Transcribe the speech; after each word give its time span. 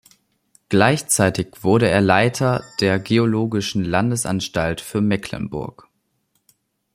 Gleichzeitig 0.69 1.49
wurde 1.61 1.87
er 1.87 2.01
Leiter 2.01 2.63
der 2.79 2.97
"Geologischen 2.99 3.85
Landesanstalt 3.85 4.81
für 4.81 4.99
Mecklenburg". 4.99 5.89